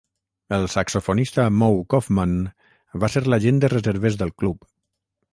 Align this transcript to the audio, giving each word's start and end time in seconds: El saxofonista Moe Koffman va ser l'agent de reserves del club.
El 0.55 0.63
saxofonista 0.75 1.43
Moe 1.57 1.83
Koffman 1.93 2.33
va 3.03 3.09
ser 3.17 3.23
l'agent 3.33 3.61
de 3.65 3.69
reserves 3.75 4.17
del 4.23 4.33
club. 4.43 4.67